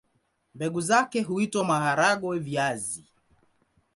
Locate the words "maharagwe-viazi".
1.65-3.03